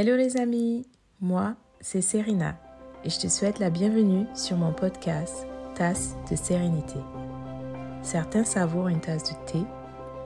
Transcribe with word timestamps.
Hello 0.00 0.14
les 0.14 0.36
amis, 0.36 0.86
moi 1.20 1.56
c'est 1.80 2.02
Serena 2.02 2.54
et 3.02 3.10
je 3.10 3.18
te 3.18 3.26
souhaite 3.26 3.58
la 3.58 3.68
bienvenue 3.68 4.26
sur 4.32 4.56
mon 4.56 4.72
podcast 4.72 5.44
Tasse 5.74 6.14
de 6.30 6.36
sérénité. 6.36 7.00
Certains 8.02 8.44
savourent 8.44 8.86
une 8.86 9.00
tasse 9.00 9.24
de 9.24 9.34
thé 9.50 9.58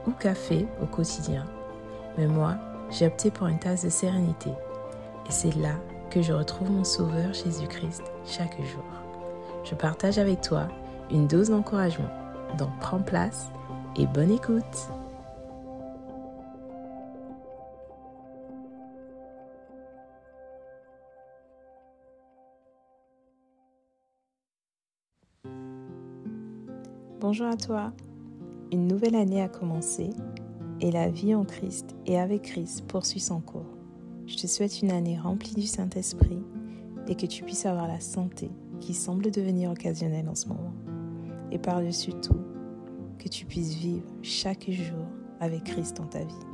ou 0.05 0.11
café 0.11 0.67
au 0.79 0.85
quotidien, 0.85 1.47
mais 2.19 2.27
moi 2.27 2.55
j'ai 2.91 3.07
opté 3.07 3.31
pour 3.31 3.47
une 3.47 3.57
tasse 3.57 3.83
de 3.83 3.89
sérénité 3.89 4.51
et 4.51 5.31
c'est 5.31 5.55
là 5.55 5.73
que 6.11 6.21
je 6.21 6.33
retrouve 6.33 6.69
mon 6.69 6.83
Sauveur 6.83 7.33
Jésus-Christ 7.33 8.03
chaque 8.27 8.61
jour. 8.61 8.85
Je 9.63 9.73
partage 9.73 10.19
avec 10.19 10.41
toi 10.41 10.67
une 11.09 11.25
dose 11.25 11.49
d'encouragement, 11.49 12.11
donc 12.59 12.69
prends 12.79 13.01
place 13.01 13.47
et 13.97 14.05
bonne 14.05 14.29
écoute. 14.29 14.91
Bonjour 27.23 27.47
à 27.47 27.55
toi. 27.55 27.93
Une 28.73 28.85
nouvelle 28.85 29.15
année 29.15 29.41
a 29.41 29.47
commencé 29.47 30.09
et 30.81 30.91
la 30.91 31.07
vie 31.07 31.33
en 31.33 31.45
Christ 31.45 31.95
et 32.05 32.19
avec 32.19 32.41
Christ 32.41 32.85
poursuit 32.85 33.21
son 33.21 33.39
cours. 33.39 33.77
Je 34.27 34.35
te 34.35 34.45
souhaite 34.45 34.81
une 34.81 34.91
année 34.91 35.17
remplie 35.17 35.53
du 35.53 35.65
Saint-Esprit 35.65 36.43
et 37.07 37.15
que 37.15 37.25
tu 37.25 37.45
puisses 37.45 37.65
avoir 37.65 37.87
la 37.87 38.01
santé 38.01 38.51
qui 38.81 38.93
semble 38.93 39.31
devenir 39.31 39.71
occasionnelle 39.71 40.27
en 40.27 40.35
ce 40.35 40.49
moment. 40.49 40.73
Et 41.49 41.59
par-dessus 41.59 42.11
tout, 42.11 42.41
que 43.19 43.29
tu 43.29 43.45
puisses 43.45 43.75
vivre 43.75 44.03
chaque 44.21 44.69
jour 44.69 45.05
avec 45.39 45.63
Christ 45.63 45.95
dans 45.95 46.07
ta 46.07 46.25
vie. 46.25 46.45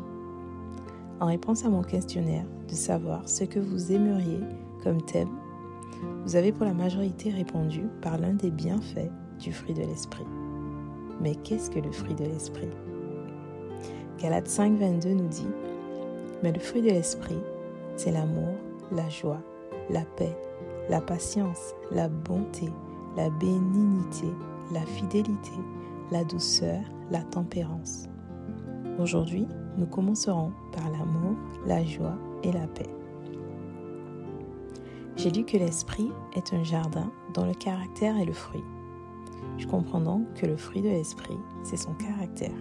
En 1.20 1.26
réponse 1.26 1.66
à 1.66 1.70
mon 1.70 1.82
questionnaire 1.82 2.46
de 2.68 2.76
savoir 2.76 3.28
ce 3.28 3.44
que 3.44 3.60
vous 3.60 3.92
aimeriez 3.92 4.42
comme 4.84 5.02
thème, 5.02 5.36
vous 6.26 6.36
avez 6.36 6.52
pour 6.52 6.68
la 6.68 6.76
majorité 6.76 7.32
répondu 7.32 7.82
par 8.04 8.20
l'un 8.20 8.34
des 8.34 8.52
bienfaits 8.52 9.10
du 9.40 9.52
fruit 9.52 9.74
de 9.74 9.82
l'esprit. 9.82 10.28
Mais 11.22 11.36
qu'est-ce 11.36 11.70
que 11.70 11.80
le 11.80 11.92
fruit 11.92 12.16
de 12.16 12.26
l'esprit? 12.26 12.70
Galates 14.20 14.48
5, 14.48 14.78
22 14.78 15.14
nous 15.14 15.28
dit 15.28 15.48
Mais 16.44 16.52
le 16.52 16.60
fruit 16.60 16.82
de 16.82 16.90
l'esprit, 16.90 17.40
c'est 17.96 18.12
l'amour, 18.12 18.54
la 18.92 19.08
joie, 19.10 19.42
la 19.90 20.04
paix, 20.18 20.36
la 20.90 21.02
patience, 21.02 21.74
la 21.92 22.08
bonté, 22.08 22.70
la 23.16 23.30
bénignité, 23.30 24.28
la 24.74 24.82
fidélité, 24.82 25.52
la 26.12 26.24
douceur, 26.24 26.80
la 27.12 27.22
tempérance. 27.22 28.06
Aujourd'hui, 29.00 29.48
nous 29.78 29.86
commencerons 29.86 30.52
par 30.74 30.90
l'amour, 30.92 31.36
la 31.66 31.84
joie 31.84 32.18
et 32.44 32.52
la 32.52 32.68
paix. 32.68 32.90
J'ai 35.16 35.32
lu 35.32 35.44
que 35.44 35.58
l'esprit 35.58 36.10
est 36.36 36.54
un 36.54 36.64
jardin 36.64 37.12
dont 37.34 37.46
le 37.46 37.54
caractère 37.54 38.18
est 38.18 38.26
le 38.26 38.34
fruit. 38.34 38.64
Je 39.60 39.68
comprends 39.68 40.00
donc 40.00 40.34
que 40.36 40.46
le 40.46 40.56
fruit 40.56 40.82
de 40.82 40.88
l'esprit, 40.88 41.38
c'est 41.64 41.78
son 41.78 41.94
caractère, 41.94 42.56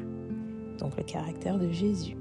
donc 0.79 0.97
le 0.97 1.05
caractère 1.05 1.57
de 1.57 1.71
Jésus. 1.71 2.17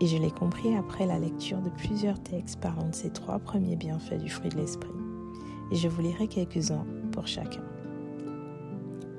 Et 0.00 0.06
je 0.06 0.18
l'ai 0.18 0.32
compris 0.32 0.74
après 0.76 1.06
la 1.06 1.20
lecture 1.20 1.60
de 1.60 1.70
plusieurs 1.70 2.20
textes 2.20 2.60
parlant 2.60 2.88
de 2.88 2.94
ces 2.94 3.10
trois 3.10 3.38
premiers 3.38 3.76
bienfaits 3.76 4.18
du 4.18 4.28
fruit 4.28 4.50
de 4.50 4.56
l'esprit. 4.56 4.90
Et 5.70 5.76
je 5.76 5.86
vous 5.86 6.02
lirai 6.02 6.26
quelques-uns 6.26 6.84
pour 7.12 7.28
chacun. 7.28 7.62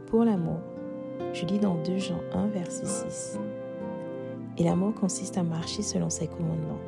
Pour 0.08 0.26
l'amour, 0.26 0.60
je 1.34 1.46
lis 1.46 1.60
dans 1.60 1.82
2 1.84 1.98
Jean 1.98 2.20
1, 2.34 2.48
verset 2.48 2.86
6. 2.86 3.40
Et 4.58 4.64
l'amour 4.66 4.94
consiste 4.96 5.38
à 5.38 5.44
marcher 5.44 5.82
selon 5.82 6.10
ses 6.10 6.28
commandements. 6.28 6.82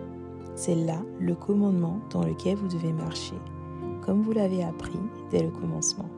C'est 0.56 0.76
là 0.76 1.02
le 1.20 1.34
commandement 1.34 2.02
dans 2.12 2.24
lequel 2.24 2.58
vous 2.58 2.68
devez 2.68 2.92
marcher, 2.92 3.36
comme 4.02 4.22
vous 4.22 4.34
l'avez 4.34 4.64
appris 4.64 5.00
dès 5.32 5.44
le 5.44 5.50
commencement. 5.50 6.10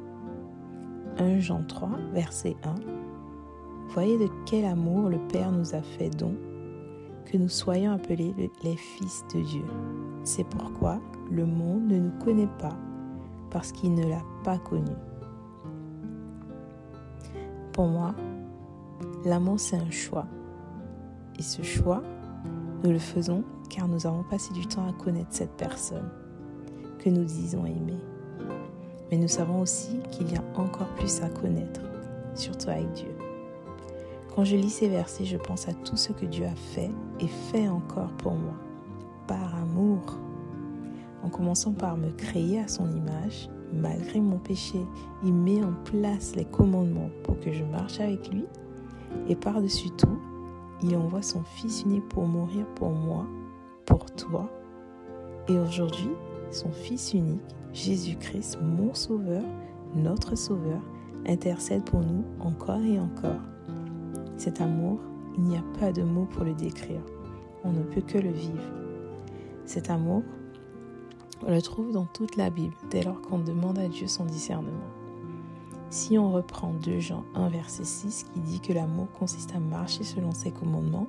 1 1.19 1.39
Jean 1.39 1.63
3, 1.67 1.89
verset 2.13 2.55
1. 2.63 2.75
Voyez 3.89 4.17
de 4.17 4.29
quel 4.45 4.63
amour 4.65 5.09
le 5.09 5.19
Père 5.27 5.51
nous 5.51 5.75
a 5.75 5.81
fait 5.81 6.09
don? 6.09 6.33
Que 7.25 7.37
nous 7.37 7.49
soyons 7.49 7.91
appelés 7.91 8.33
les 8.63 8.77
fils 8.77 9.23
de 9.35 9.41
Dieu. 9.41 9.65
C'est 10.23 10.45
pourquoi 10.45 10.99
le 11.29 11.45
monde 11.45 11.87
ne 11.87 11.99
nous 11.99 12.23
connaît 12.23 12.49
pas, 12.59 12.75
parce 13.51 13.71
qu'il 13.71 13.93
ne 13.93 14.07
l'a 14.07 14.23
pas 14.43 14.57
connu. 14.57 14.91
Pour 17.73 17.87
moi, 17.87 18.15
l'amour 19.25 19.59
c'est 19.59 19.77
un 19.77 19.91
choix. 19.91 20.25
Et 21.37 21.43
ce 21.43 21.61
choix, 21.61 22.01
nous 22.83 22.91
le 22.91 22.99
faisons 22.99 23.43
car 23.69 23.87
nous 23.87 24.07
avons 24.07 24.23
passé 24.23 24.53
du 24.53 24.65
temps 24.65 24.87
à 24.87 24.93
connaître 24.93 25.31
cette 25.31 25.55
personne 25.57 26.09
que 26.97 27.09
nous 27.09 27.23
disons 27.23 27.65
aimer. 27.65 27.99
Mais 29.11 29.17
nous 29.17 29.27
savons 29.27 29.61
aussi 29.61 29.99
qu'il 30.11 30.31
y 30.31 30.35
a 30.35 30.43
encore 30.55 30.87
plus 30.97 31.21
à 31.21 31.29
connaître, 31.29 31.81
surtout 32.35 32.69
avec 32.69 32.91
Dieu. 32.93 33.15
Quand 34.35 34.43
je 34.43 34.55
lis 34.55 34.69
ces 34.69 34.87
versets, 34.87 35.25
je 35.25 35.37
pense 35.37 35.67
à 35.67 35.73
tout 35.73 35.97
ce 35.97 36.13
que 36.13 36.25
Dieu 36.25 36.45
a 36.45 36.55
fait 36.55 36.91
et 37.19 37.27
fait 37.27 37.67
encore 37.67 38.11
pour 38.13 38.33
moi, 38.33 38.53
par 39.27 39.55
amour. 39.55 40.17
En 41.23 41.29
commençant 41.29 41.73
par 41.73 41.97
me 41.97 42.11
créer 42.11 42.59
à 42.59 42.67
son 42.67 42.89
image, 42.91 43.49
malgré 43.73 44.19
mon 44.19 44.37
péché, 44.37 44.79
il 45.23 45.33
met 45.33 45.63
en 45.63 45.73
place 45.85 46.35
les 46.35 46.45
commandements 46.45 47.09
pour 47.23 47.39
que 47.39 47.51
je 47.51 47.63
marche 47.63 47.99
avec 47.99 48.31
lui. 48.31 48.45
Et 49.27 49.35
par-dessus 49.35 49.89
tout, 49.91 50.19
il 50.83 50.95
envoie 50.95 51.21
son 51.21 51.43
Fils 51.43 51.83
unique 51.83 52.07
pour 52.09 52.25
mourir 52.25 52.65
pour 52.75 52.91
moi, 52.91 53.25
pour 53.85 54.05
toi. 54.11 54.49
Et 55.47 55.57
aujourd'hui, 55.57 56.11
son 56.51 56.71
Fils 56.71 57.13
unique 57.13 57.41
Jésus-Christ, 57.73 58.59
mon 58.61 58.93
Sauveur, 58.93 59.43
notre 59.95 60.35
Sauveur, 60.35 60.81
intercède 61.27 61.83
pour 61.83 62.01
nous 62.01 62.23
encore 62.39 62.81
et 62.81 62.99
encore. 62.99 63.41
Cet 64.37 64.61
amour, 64.61 64.99
il 65.37 65.43
n'y 65.43 65.57
a 65.57 65.63
pas 65.79 65.91
de 65.91 66.01
mots 66.01 66.25
pour 66.25 66.43
le 66.43 66.53
décrire. 66.53 67.01
On 67.63 67.71
ne 67.71 67.83
peut 67.83 68.01
que 68.01 68.17
le 68.17 68.31
vivre. 68.31 68.63
Cet 69.65 69.89
amour, 69.89 70.23
on 71.45 71.51
le 71.51 71.61
trouve 71.61 71.91
dans 71.91 72.05
toute 72.05 72.35
la 72.37 72.49
Bible 72.49 72.73
dès 72.89 73.03
lors 73.03 73.21
qu'on 73.21 73.39
demande 73.39 73.77
à 73.77 73.87
Dieu 73.87 74.07
son 74.07 74.25
discernement. 74.25 74.71
Si 75.89 76.17
on 76.17 76.31
reprend 76.31 76.73
2 76.73 76.99
Jean 76.99 77.23
1 77.35 77.49
verset 77.49 77.83
6 77.83 78.25
qui 78.33 78.39
dit 78.41 78.59
que 78.59 78.73
l'amour 78.73 79.07
consiste 79.11 79.55
à 79.55 79.59
marcher 79.59 80.03
selon 80.03 80.31
ses 80.31 80.51
commandements, 80.51 81.07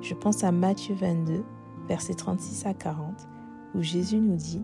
je 0.00 0.14
pense 0.14 0.42
à 0.42 0.52
Matthieu 0.52 0.94
22 0.94 1.42
verset 1.88 2.14
36 2.14 2.66
à 2.66 2.74
40 2.74 3.28
où 3.74 3.82
Jésus 3.82 4.18
nous 4.18 4.36
dit 4.36 4.62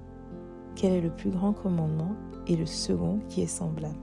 quel 0.74 0.92
est 0.92 1.00
le 1.00 1.10
plus 1.10 1.30
grand 1.30 1.52
commandement 1.52 2.14
et 2.46 2.56
le 2.56 2.66
second 2.66 3.20
qui 3.28 3.42
est 3.42 3.46
semblable. 3.46 3.98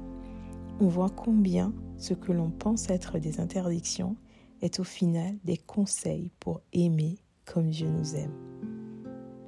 On 0.79 0.88
voit 0.88 1.09
combien 1.09 1.73
ce 1.97 2.13
que 2.13 2.33
l'on 2.33 2.49
pense 2.49 2.89
être 2.89 3.17
des 3.17 3.39
interdictions 3.39 4.17
est 4.61 4.79
au 4.79 4.83
final 4.83 5.35
des 5.45 5.57
conseils 5.57 6.31
pour 6.39 6.61
aimer 6.73 7.17
comme 7.45 7.69
Dieu 7.69 7.88
nous 7.88 8.16
aime. 8.16 8.33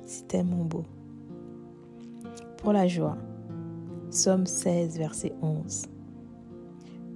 C'est 0.05 0.27
tellement 0.27 0.63
beau. 0.63 0.85
Pour 2.57 2.71
la 2.71 2.87
joie, 2.87 3.17
Somme 4.09 4.45
16, 4.45 4.97
verset 4.97 5.33
11. 5.41 5.87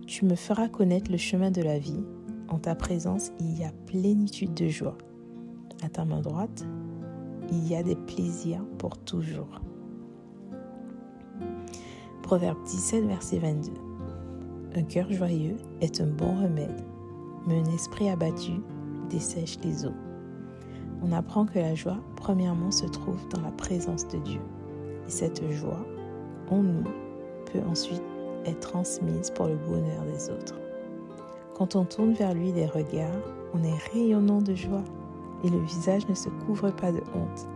Tu 0.06 0.25
me 0.25 0.35
feras 0.35 0.68
connaître 0.68 1.09
le 1.09 1.18
chemin 1.18 1.52
de 1.52 1.62
la 1.62 1.79
vie. 1.79 2.03
En 2.50 2.59
ta 2.59 2.75
présence, 2.75 3.31
il 3.40 3.58
y 3.58 3.63
a 3.63 3.72
plénitude 3.85 4.53
de 4.53 4.68
joie. 4.68 4.97
À 5.84 5.90
ta 5.90 6.03
main 6.03 6.19
droite, 6.19 6.66
il 7.51 7.67
y 7.67 7.75
a 7.75 7.84
des 7.84 7.95
plaisirs 7.95 8.63
pour 8.78 8.97
toujours. 8.97 9.62
Proverbe 12.23 12.63
17, 12.66 13.06
verset 13.06 13.39
22. 13.39 13.72
Un 14.75 14.84
cœur 14.84 15.12
joyeux 15.12 15.57
est 15.81 16.00
un 16.00 16.07
bon 16.07 16.34
remède, 16.41 16.81
mais 17.45 17.59
un 17.59 17.73
esprit 17.73 18.09
abattu 18.09 18.53
dessèche 19.09 19.59
les 19.63 19.85
eaux. 19.85 19.95
On 21.03 21.11
apprend 21.11 21.45
que 21.45 21.59
la 21.59 21.75
joie, 21.75 21.97
premièrement, 22.16 22.72
se 22.72 22.85
trouve 22.85 23.28
dans 23.29 23.41
la 23.41 23.52
présence 23.52 24.08
de 24.08 24.17
Dieu. 24.20 24.41
Et 25.08 25.11
cette 25.11 25.46
joie, 25.52 25.85
en 26.49 26.64
nous, 26.64 26.84
peut 27.52 27.61
ensuite 27.67 28.03
être 28.46 28.61
transmise 28.61 29.29
pour 29.31 29.47
le 29.47 29.58
bonheur 29.58 30.05
des 30.05 30.29
autres. 30.29 30.55
Quand 31.58 31.76
on 31.76 31.84
tourne 31.84 32.14
vers 32.14 32.34
lui 32.34 32.53
des 32.53 32.66
regards, 32.66 33.11
on 33.53 33.64
est 33.64 33.78
rayonnant 33.91 34.41
de 34.41 34.55
joie 34.55 34.84
et 35.43 35.49
le 35.49 35.59
visage 35.59 36.08
ne 36.08 36.14
se 36.14 36.29
couvre 36.46 36.72
pas 36.72 36.91
de 36.91 37.02
honte. 37.16 37.47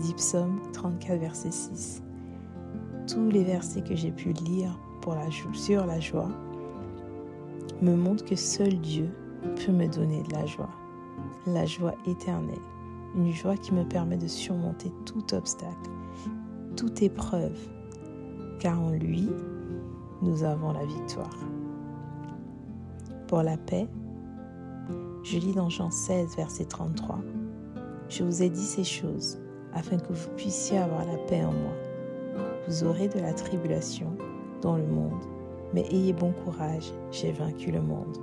Dit 0.00 0.14
Psaume 0.14 0.60
34, 0.72 1.20
verset 1.20 1.50
6 1.50 2.02
tous 3.12 3.28
les 3.28 3.42
versets 3.42 3.82
que 3.82 3.96
j'ai 3.96 4.12
pu 4.12 4.32
lire 4.32 4.78
pour 5.00 5.14
la, 5.14 5.28
sur 5.52 5.84
la 5.86 5.98
joie 5.98 6.28
me 7.82 7.96
montrent 7.96 8.24
que 8.24 8.36
seul 8.36 8.78
Dieu 8.80 9.08
peut 9.56 9.72
me 9.72 9.88
donner 9.88 10.22
de 10.22 10.32
la 10.32 10.46
joie. 10.46 10.70
La 11.46 11.64
joie 11.64 11.94
éternelle. 12.06 12.58
Une 13.16 13.32
joie 13.32 13.56
qui 13.56 13.72
me 13.74 13.84
permet 13.84 14.16
de 14.16 14.28
surmonter 14.28 14.92
tout 15.06 15.34
obstacle, 15.34 15.90
toute 16.76 17.02
épreuve. 17.02 17.58
Car 18.60 18.80
en 18.80 18.90
lui, 18.90 19.28
nous 20.22 20.44
avons 20.44 20.72
la 20.72 20.84
victoire. 20.84 21.36
Pour 23.26 23.42
la 23.42 23.56
paix, 23.56 23.88
je 25.22 25.38
lis 25.38 25.52
dans 25.52 25.68
Jean 25.68 25.90
16, 25.90 26.36
verset 26.36 26.64
33. 26.64 27.18
Je 28.08 28.24
vous 28.24 28.42
ai 28.42 28.48
dit 28.48 28.64
ces 28.64 28.84
choses 28.84 29.38
afin 29.74 29.98
que 29.98 30.12
vous 30.12 30.30
puissiez 30.36 30.78
avoir 30.78 31.04
la 31.04 31.18
paix 31.28 31.44
en 31.44 31.52
moi. 31.52 31.72
Vous 32.66 32.84
aurez 32.84 33.08
de 33.08 33.20
la 33.20 33.32
tribulation 33.32 34.16
dans 34.62 34.76
le 34.76 34.86
monde, 34.86 35.24
mais 35.74 35.86
ayez 35.90 36.12
bon 36.12 36.32
courage, 36.44 36.92
j'ai 37.10 37.32
vaincu 37.32 37.70
le 37.70 37.82
monde. 37.82 38.16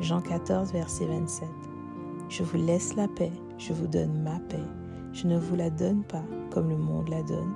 Jean 0.00 0.20
14, 0.20 0.72
verset 0.72 1.06
27. 1.06 1.48
Je 2.28 2.42
vous 2.42 2.56
laisse 2.56 2.96
la 2.96 3.08
paix, 3.08 3.32
je 3.58 3.72
vous 3.72 3.86
donne 3.86 4.22
ma 4.22 4.38
paix. 4.40 4.64
Je 5.12 5.26
ne 5.26 5.38
vous 5.38 5.56
la 5.56 5.70
donne 5.70 6.04
pas 6.04 6.24
comme 6.50 6.68
le 6.68 6.76
monde 6.76 7.08
la 7.08 7.22
donne, 7.22 7.54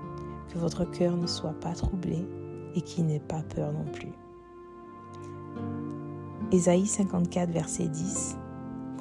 que 0.52 0.58
votre 0.58 0.84
cœur 0.84 1.16
ne 1.16 1.26
soit 1.26 1.58
pas 1.60 1.72
troublé 1.72 2.26
et 2.74 2.80
qu'il 2.82 3.06
n'ait 3.06 3.20
pas 3.20 3.42
peur 3.54 3.72
non 3.72 3.84
plus. 3.92 4.12
Ésaïe 6.50 6.86
54, 6.86 7.50
verset 7.50 7.88
10. 7.88 8.36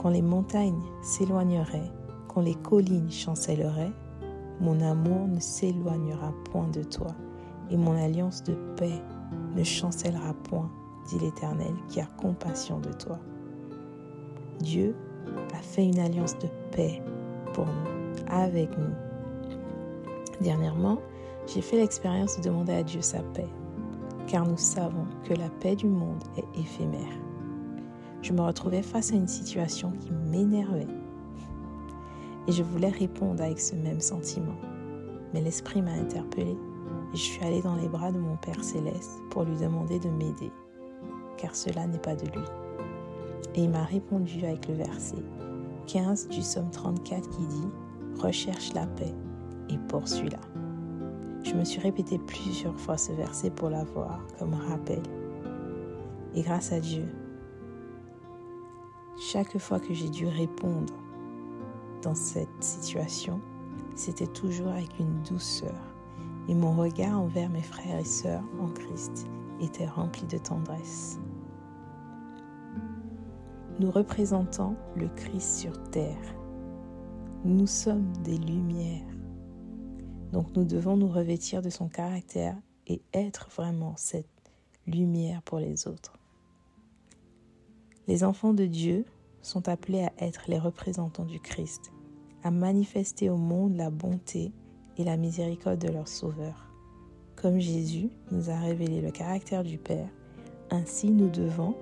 Quand 0.01 0.09
les 0.09 0.23
montagnes 0.23 0.81
s'éloigneraient, 1.03 1.91
quand 2.27 2.41
les 2.41 2.55
collines 2.55 3.11
chancelleraient, 3.11 3.93
mon 4.59 4.81
amour 4.81 5.27
ne 5.27 5.39
s'éloignera 5.39 6.33
point 6.51 6.67
de 6.69 6.81
toi, 6.81 7.13
et 7.69 7.77
mon 7.77 7.95
alliance 7.95 8.41
de 8.41 8.55
paix 8.77 8.99
ne 9.55 9.63
chancellera 9.63 10.33
point, 10.33 10.71
dit 11.07 11.19
l'Éternel, 11.19 11.75
qui 11.87 12.01
a 12.01 12.07
compassion 12.19 12.79
de 12.79 12.91
toi. 12.93 13.19
Dieu 14.59 14.95
a 15.53 15.61
fait 15.61 15.85
une 15.85 15.99
alliance 15.99 16.35
de 16.39 16.47
paix 16.71 16.99
pour 17.53 17.67
nous, 17.67 18.25
avec 18.27 18.75
nous. 18.79 18.95
Dernièrement, 20.41 20.97
j'ai 21.45 21.61
fait 21.61 21.77
l'expérience 21.77 22.37
de 22.37 22.41
demander 22.41 22.73
à 22.73 22.81
Dieu 22.81 23.01
sa 23.03 23.19
paix, 23.19 23.49
car 24.25 24.47
nous 24.47 24.57
savons 24.57 25.05
que 25.25 25.35
la 25.35 25.49
paix 25.61 25.75
du 25.75 25.85
monde 25.85 26.23
est 26.37 26.59
éphémère. 26.59 27.30
Je 28.21 28.33
me 28.33 28.41
retrouvais 28.41 28.83
face 28.83 29.11
à 29.11 29.15
une 29.15 29.27
situation 29.27 29.91
qui 29.99 30.11
m'énervait 30.11 30.87
et 32.47 32.51
je 32.51 32.63
voulais 32.63 32.89
répondre 32.89 33.43
avec 33.43 33.59
ce 33.59 33.75
même 33.75 33.99
sentiment. 33.99 34.55
Mais 35.33 35.41
l'Esprit 35.41 35.81
m'a 35.81 35.93
interpellée 35.93 36.57
et 37.13 37.17
je 37.17 37.21
suis 37.21 37.43
allée 37.43 37.61
dans 37.61 37.75
les 37.75 37.87
bras 37.87 38.11
de 38.11 38.19
mon 38.19 38.35
Père 38.37 38.63
céleste 38.63 39.19
pour 39.29 39.43
lui 39.43 39.57
demander 39.57 39.99
de 39.99 40.09
m'aider, 40.09 40.51
car 41.37 41.55
cela 41.55 41.87
n'est 41.87 41.99
pas 41.99 42.15
de 42.15 42.25
lui. 42.25 42.45
Et 43.55 43.63
il 43.63 43.69
m'a 43.69 43.83
répondu 43.83 44.45
avec 44.45 44.67
le 44.67 44.75
verset 44.75 45.23
15 45.87 46.29
du 46.29 46.39
psaume 46.39 46.69
34 46.71 47.29
qui 47.29 47.45
dit 47.47 47.67
Recherche 48.19 48.73
la 48.73 48.85
paix 48.85 49.13
et 49.69 49.77
poursuis-la. 49.87 50.39
Je 51.43 51.53
me 51.55 51.63
suis 51.63 51.81
répété 51.81 52.19
plusieurs 52.19 52.79
fois 52.79 52.97
ce 52.97 53.11
verset 53.13 53.49
pour 53.49 53.69
l'avoir 53.69 54.19
comme 54.37 54.53
rappel. 54.53 55.01
Et 56.35 56.43
grâce 56.43 56.71
à 56.71 56.79
Dieu, 56.79 57.05
chaque 59.21 59.59
fois 59.59 59.79
que 59.79 59.93
j'ai 59.93 60.09
dû 60.09 60.27
répondre 60.27 60.95
dans 62.01 62.15
cette 62.15 62.63
situation, 62.63 63.39
c'était 63.93 64.25
toujours 64.25 64.69
avec 64.69 64.97
une 64.99 65.21
douceur. 65.21 65.79
Et 66.49 66.55
mon 66.55 66.75
regard 66.75 67.21
envers 67.21 67.47
mes 67.51 67.61
frères 67.61 67.99
et 67.99 68.03
sœurs 68.03 68.43
en 68.59 68.67
Christ 68.69 69.27
était 69.61 69.85
rempli 69.85 70.25
de 70.25 70.39
tendresse. 70.39 71.19
Nous 73.79 73.91
représentons 73.91 74.75
le 74.95 75.07
Christ 75.09 75.59
sur 75.59 75.83
terre. 75.91 76.35
Nous 77.45 77.67
sommes 77.67 78.11
des 78.23 78.39
lumières. 78.39 79.05
Donc 80.31 80.47
nous 80.55 80.65
devons 80.65 80.97
nous 80.97 81.09
revêtir 81.09 81.61
de 81.61 81.69
son 81.69 81.89
caractère 81.89 82.57
et 82.87 83.03
être 83.13 83.49
vraiment 83.55 83.93
cette 83.97 84.25
lumière 84.87 85.43
pour 85.43 85.59
les 85.59 85.87
autres. 85.87 86.20
Les 88.11 88.25
enfants 88.25 88.53
de 88.53 88.65
Dieu 88.65 89.05
sont 89.41 89.69
appelés 89.69 90.01
à 90.03 90.11
être 90.17 90.41
les 90.49 90.59
représentants 90.59 91.23
du 91.23 91.39
Christ, 91.39 91.93
à 92.43 92.51
manifester 92.51 93.29
au 93.29 93.37
monde 93.37 93.77
la 93.77 93.89
bonté 93.89 94.51
et 94.97 95.05
la 95.05 95.15
miséricorde 95.15 95.79
de 95.79 95.87
leur 95.87 96.09
Sauveur. 96.09 96.73
Comme 97.37 97.59
Jésus 97.59 98.09
nous 98.29 98.49
a 98.49 98.59
révélé 98.59 98.99
le 98.99 99.11
caractère 99.11 99.63
du 99.63 99.77
Père, 99.77 100.09
ainsi 100.71 101.09
nous 101.09 101.29
devons 101.29 101.73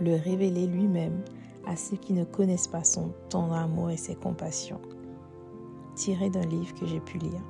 le 0.00 0.14
révéler 0.14 0.66
lui-même 0.66 1.20
à 1.66 1.76
ceux 1.76 1.98
qui 1.98 2.14
ne 2.14 2.24
connaissent 2.24 2.66
pas 2.66 2.82
son 2.82 3.12
tendre 3.28 3.52
amour 3.52 3.90
et 3.90 3.98
ses 3.98 4.14
compassions. 4.14 4.80
Tiré 5.96 6.30
d'un 6.30 6.46
livre 6.46 6.74
que 6.76 6.86
j'ai 6.86 7.00
pu 7.00 7.18
lire, 7.18 7.42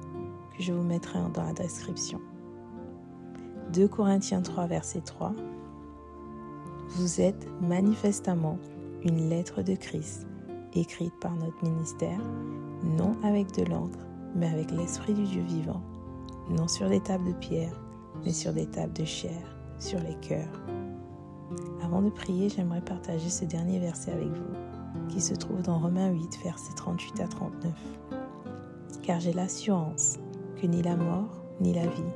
que 0.56 0.60
je 0.64 0.72
vous 0.72 0.82
mettrai 0.82 1.20
dans 1.32 1.44
la 1.44 1.52
description. 1.52 2.20
2 3.72 3.86
Corinthiens 3.86 4.42
3, 4.42 4.66
verset 4.66 5.02
3. 5.02 5.32
Vous 6.96 7.20
êtes 7.20 7.48
manifestement 7.60 8.56
une 9.02 9.28
lettre 9.28 9.62
de 9.62 9.74
Christ, 9.74 10.28
écrite 10.74 11.12
par 11.20 11.34
notre 11.34 11.64
ministère, 11.64 12.20
non 12.96 13.16
avec 13.24 13.52
de 13.58 13.64
l'encre, 13.64 13.98
mais 14.36 14.46
avec 14.46 14.70
l'Esprit 14.70 15.12
du 15.12 15.24
Dieu 15.24 15.42
vivant, 15.42 15.82
non 16.50 16.68
sur 16.68 16.88
des 16.88 17.00
tables 17.00 17.26
de 17.26 17.32
pierre, 17.32 17.80
mais 18.24 18.32
sur 18.32 18.52
des 18.52 18.66
tables 18.66 18.92
de 18.92 19.04
chair, 19.04 19.56
sur 19.80 19.98
les 19.98 20.14
cœurs. 20.20 20.62
Avant 21.82 22.00
de 22.00 22.10
prier, 22.10 22.48
j'aimerais 22.48 22.80
partager 22.80 23.28
ce 23.28 23.44
dernier 23.44 23.80
verset 23.80 24.12
avec 24.12 24.28
vous, 24.28 25.08
qui 25.08 25.20
se 25.20 25.34
trouve 25.34 25.62
dans 25.62 25.80
Romains 25.80 26.12
8, 26.12 26.38
versets 26.44 26.74
38 26.76 27.20
à 27.20 27.26
39. 27.26 27.72
Car 29.02 29.18
j'ai 29.18 29.32
l'assurance 29.32 30.20
que 30.62 30.68
ni 30.68 30.80
la 30.80 30.94
mort, 30.94 31.42
ni 31.60 31.74
la 31.74 31.88
vie, 31.88 32.12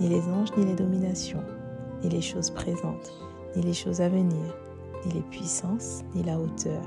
ni 0.00 0.08
les 0.08 0.22
anges, 0.28 0.56
ni 0.56 0.64
les 0.64 0.76
dominations, 0.76 1.42
ni 2.04 2.10
les 2.10 2.22
choses 2.22 2.50
présentes, 2.50 3.27
ni 3.56 3.62
les 3.62 3.72
choses 3.72 4.00
à 4.00 4.08
venir, 4.08 4.54
ni 5.06 5.12
les 5.12 5.22
puissances, 5.22 6.02
ni 6.14 6.22
la 6.22 6.38
hauteur, 6.38 6.82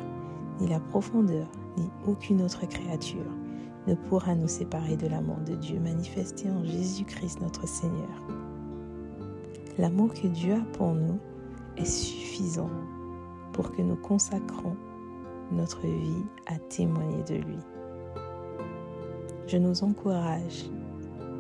ni 0.60 0.68
la 0.68 0.80
profondeur, 0.80 1.48
ni 1.78 1.90
aucune 2.06 2.42
autre 2.42 2.68
créature 2.68 3.31
ne 3.88 3.96
pourra 3.96 4.36
nous 4.36 4.48
séparer 4.48 4.96
de 4.96 5.08
l'amour 5.08 5.38
de 5.46 5.56
Dieu 5.56 5.80
manifesté 5.80 6.50
en 6.50 6.63
Jésus-Christ 6.63 7.42
notre 7.42 7.68
Seigneur. 7.68 8.28
L'amour 9.78 10.13
que 10.13 10.28
Dieu 10.28 10.54
a 10.54 10.78
pour 10.78 10.94
nous 10.94 11.19
est 11.78 11.86
suffisant 11.86 12.69
pour 13.54 13.72
que 13.72 13.81
nous 13.81 13.96
consacrons 13.96 14.75
notre 15.52 15.81
vie 15.81 16.25
à 16.48 16.57
témoigner 16.69 17.24
de 17.24 17.36
lui. 17.36 17.57
Je 19.48 19.57
nous 19.57 19.84
encourage 19.84 20.69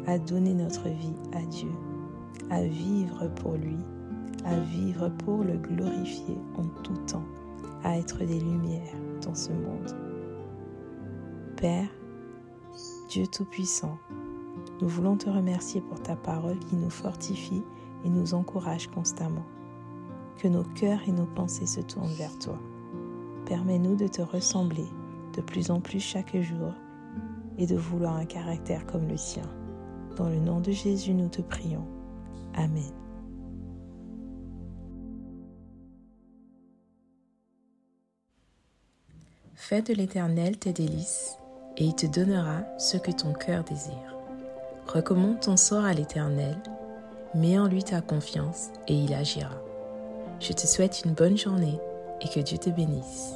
à 0.07 0.17
donner 0.17 0.53
notre 0.53 0.89
vie 0.89 1.13
à 1.33 1.41
Dieu, 1.43 1.71
à 2.49 2.63
vivre 2.63 3.27
pour 3.35 3.53
lui 3.53 3.77
à 4.45 4.55
vivre 4.55 5.09
pour 5.09 5.43
le 5.43 5.57
glorifier 5.57 6.37
en 6.57 6.65
tout 6.83 6.97
temps, 7.07 7.25
à 7.83 7.97
être 7.97 8.19
des 8.19 8.39
lumières 8.39 8.95
dans 9.21 9.35
ce 9.35 9.51
monde. 9.51 9.95
Père, 11.57 11.89
Dieu 13.09 13.27
Tout-Puissant, 13.27 13.97
nous 14.81 14.87
voulons 14.87 15.17
te 15.17 15.29
remercier 15.29 15.81
pour 15.81 16.01
ta 16.01 16.15
parole 16.15 16.57
qui 16.59 16.75
nous 16.75 16.89
fortifie 16.89 17.61
et 18.03 18.09
nous 18.09 18.33
encourage 18.33 18.87
constamment. 18.87 19.45
Que 20.37 20.47
nos 20.47 20.63
cœurs 20.63 21.01
et 21.07 21.11
nos 21.11 21.27
pensées 21.27 21.67
se 21.67 21.81
tournent 21.81 22.13
vers 22.13 22.37
toi. 22.39 22.57
Permets-nous 23.45 23.95
de 23.95 24.07
te 24.07 24.21
ressembler 24.21 24.87
de 25.35 25.41
plus 25.41 25.71
en 25.71 25.79
plus 25.79 25.99
chaque 25.99 26.35
jour 26.35 26.73
et 27.57 27.67
de 27.67 27.75
vouloir 27.75 28.15
un 28.15 28.25
caractère 28.25 28.85
comme 28.85 29.07
le 29.07 29.15
tien. 29.15 29.47
Dans 30.17 30.29
le 30.29 30.39
nom 30.39 30.59
de 30.59 30.71
Jésus, 30.71 31.13
nous 31.13 31.29
te 31.29 31.41
prions. 31.41 31.85
Amen. 32.55 32.91
Fais 39.71 39.81
de 39.81 39.93
l'Éternel 39.93 40.57
tes 40.57 40.73
délices, 40.73 41.37
et 41.77 41.85
il 41.85 41.95
te 41.95 42.05
donnera 42.05 42.63
ce 42.77 42.97
que 42.97 43.09
ton 43.09 43.31
cœur 43.31 43.63
désire. 43.63 44.17
Recommande 44.85 45.39
ton 45.39 45.55
sort 45.55 45.85
à 45.85 45.93
l'Éternel, 45.93 46.57
mets 47.35 47.57
en 47.57 47.67
lui 47.67 47.81
ta 47.81 48.01
confiance, 48.01 48.67
et 48.89 48.93
il 48.93 49.13
agira. 49.13 49.55
Je 50.41 50.51
te 50.51 50.67
souhaite 50.67 51.03
une 51.05 51.13
bonne 51.13 51.37
journée 51.37 51.79
et 52.19 52.27
que 52.27 52.41
Dieu 52.41 52.57
te 52.57 52.69
bénisse. 52.69 53.35